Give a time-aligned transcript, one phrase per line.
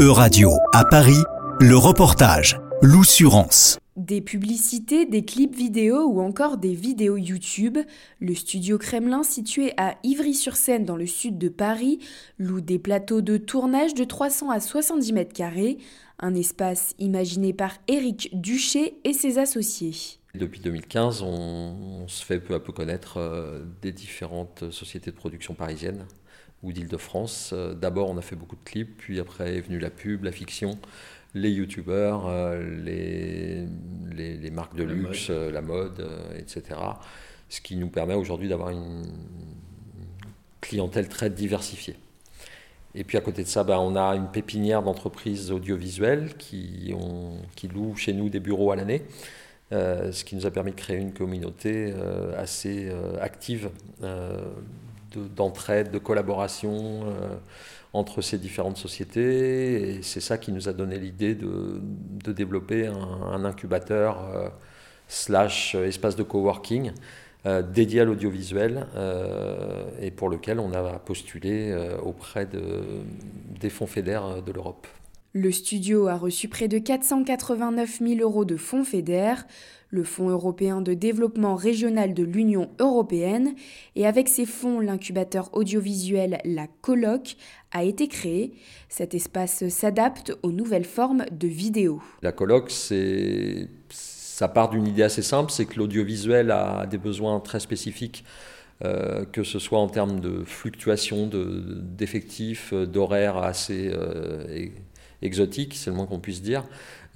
[0.00, 1.22] E-Radio à Paris,
[1.60, 3.78] le reportage, l'oussurance.
[3.96, 7.76] Des publicités, des clips vidéo ou encore des vidéos YouTube,
[8.18, 11.98] le studio Kremlin situé à Ivry-sur-Seine dans le sud de Paris
[12.38, 15.76] loue des plateaux de tournage de 300 à 70 mètres carrés,
[16.18, 19.92] un espace imaginé par Éric Duché et ses associés.
[20.34, 25.52] Depuis 2015, on, se fait peu à peu connaître euh, des différentes sociétés de production
[25.52, 26.06] parisiennes
[26.62, 27.50] ou d'Île-de-France.
[27.52, 30.32] Euh, d'abord, on a fait beaucoup de clips, puis après est venue la pub, la
[30.32, 30.78] fiction,
[31.34, 33.66] les youtubeurs, euh, les,
[34.12, 36.62] les, marques de luxe, euh, la mode, etc.
[37.48, 39.04] Ce qui nous permet aujourd'hui d'avoir une
[40.60, 41.96] clientèle très diversifiée.
[42.94, 47.38] Et puis à côté de ça, ben, on a une pépinière d'entreprises audiovisuelles qui, ont,
[47.54, 49.02] qui louent chez nous des bureaux à l'année.
[49.70, 51.94] ce qui nous a permis de créer une communauté
[52.36, 53.70] assez active
[55.16, 57.36] d'entraide, de, collaboration euh,
[57.92, 60.00] entre ces différentes sociétés.
[60.02, 61.80] C'est ça qui nous a donné l'idée de,
[62.32, 64.48] développer un, incubateur euh,
[65.08, 66.92] slash espace de coworking
[67.46, 68.86] euh, dédié à l'audiovisuel
[70.00, 72.82] et pour lequel on a postulé auprès de,
[73.60, 74.86] des fonds fédères de l'Europe.
[75.32, 79.34] Le studio a reçu près de 489 000 euros de fonds FEDER,
[79.90, 83.54] le Fonds européen de développement régional de l'Union européenne,
[83.94, 87.36] et avec ces fonds, l'incubateur audiovisuel La Coloc
[87.70, 88.54] a été créé.
[88.88, 92.02] Cet espace s'adapte aux nouvelles formes de vidéo.
[92.22, 92.34] La
[92.66, 98.24] c'est ça part d'une idée assez simple, c'est que l'audiovisuel a des besoins très spécifiques.
[98.82, 104.70] Euh, que ce soit en termes de fluctuation d'effectifs, d'horaires assez euh,
[105.22, 106.64] exotique, c'est le moins qu'on puisse dire.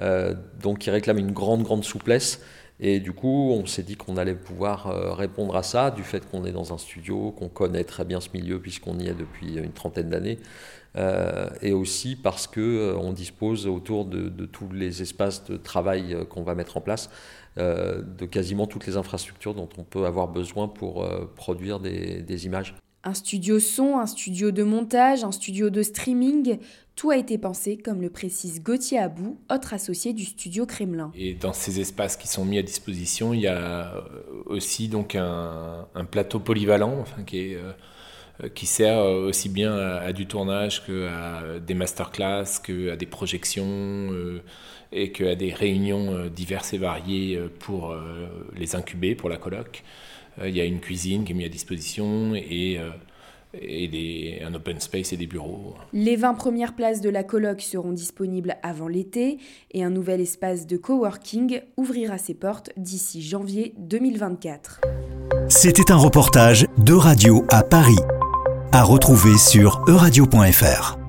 [0.00, 2.40] Euh, donc, il réclame une grande, grande souplesse.
[2.80, 6.28] Et du coup, on s'est dit qu'on allait pouvoir euh, répondre à ça, du fait
[6.28, 9.54] qu'on est dans un studio, qu'on connaît très bien ce milieu puisqu'on y est depuis
[9.54, 10.40] une trentaine d'années,
[10.96, 16.42] euh, et aussi parce que on dispose autour de, tous les espaces de travail qu'on
[16.42, 17.10] va mettre en place
[17.56, 22.74] de quasiment toutes les infrastructures dont on peut avoir besoin pour produire des images.
[23.06, 26.58] Un studio son, un studio de montage, un studio de streaming,
[26.96, 31.10] tout a été pensé, comme le précise Gauthier Abou, autre associé du studio Kremlin.
[31.16, 34.00] Et dans ces espaces qui sont mis à disposition, il y a euh,
[34.46, 37.04] aussi donc un, plateau polyvalent
[37.34, 37.72] euh,
[38.54, 44.40] qui sert aussi bien à, du tournage qu'à des masterclass, qu'à des projections euh,
[44.92, 47.96] et qu'à des réunions diverses et variées pour
[48.54, 49.82] les incuber, pour la colloque.
[50.40, 52.90] Euh, il y a une cuisine qui est mise à disposition et euh,
[53.60, 55.74] et des, un open space et des bureaux.
[55.92, 59.38] Les 20 premières places de la colloque seront disponibles avant l'été
[59.72, 64.80] et un nouvel espace de coworking ouvrira ses portes d'ici janvier 2024.
[65.48, 68.00] C'était un reportage de Radio à Paris,
[68.72, 71.03] à retrouver sur euradio.fr.